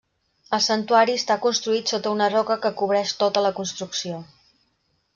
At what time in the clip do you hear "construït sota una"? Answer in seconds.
1.43-2.31